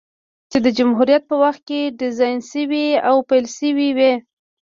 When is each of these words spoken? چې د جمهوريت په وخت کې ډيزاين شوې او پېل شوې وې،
چې 0.51 0.57
د 0.65 0.67
جمهوريت 0.77 1.23
په 1.29 1.35
وخت 1.43 1.61
کې 1.69 1.93
ډيزاين 1.99 2.39
شوې 2.51 2.87
او 3.07 3.15
پېل 3.29 3.45
شوې 3.57 3.89
وې، 3.97 4.13